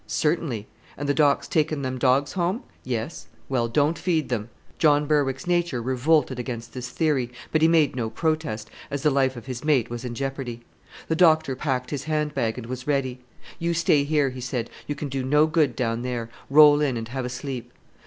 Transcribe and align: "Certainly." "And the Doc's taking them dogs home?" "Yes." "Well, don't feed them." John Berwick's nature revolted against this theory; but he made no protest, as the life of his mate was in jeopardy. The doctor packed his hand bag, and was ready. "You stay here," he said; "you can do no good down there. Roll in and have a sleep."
"Certainly." 0.07 0.67
"And 0.97 1.07
the 1.07 1.13
Doc's 1.13 1.47
taking 1.47 1.83
them 1.83 1.99
dogs 1.99 2.31
home?" 2.33 2.63
"Yes." 2.83 3.27
"Well, 3.49 3.67
don't 3.67 3.99
feed 3.99 4.29
them." 4.29 4.49
John 4.79 5.05
Berwick's 5.05 5.45
nature 5.45 5.79
revolted 5.79 6.39
against 6.39 6.73
this 6.73 6.89
theory; 6.89 7.29
but 7.51 7.61
he 7.61 7.67
made 7.67 7.95
no 7.95 8.09
protest, 8.09 8.71
as 8.89 9.03
the 9.03 9.11
life 9.11 9.35
of 9.35 9.45
his 9.45 9.63
mate 9.63 9.91
was 9.91 10.03
in 10.03 10.15
jeopardy. 10.15 10.61
The 11.07 11.15
doctor 11.15 11.55
packed 11.55 11.91
his 11.91 12.05
hand 12.05 12.33
bag, 12.33 12.57
and 12.57 12.65
was 12.65 12.87
ready. 12.87 13.19
"You 13.59 13.75
stay 13.75 14.03
here," 14.03 14.31
he 14.31 14.41
said; 14.41 14.71
"you 14.87 14.95
can 14.95 15.07
do 15.07 15.21
no 15.21 15.45
good 15.45 15.75
down 15.75 16.01
there. 16.01 16.31
Roll 16.49 16.81
in 16.81 16.97
and 16.97 17.09
have 17.09 17.23
a 17.23 17.29
sleep." 17.29 17.71